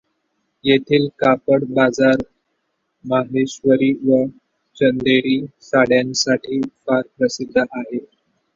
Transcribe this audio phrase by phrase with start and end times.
[0.65, 2.23] येथील कापड बाजार
[3.05, 4.25] माहेश्वरी व
[4.77, 5.39] चंदेरी
[5.61, 7.99] साड्यांसाठी फार प्रसिद्ध आहे.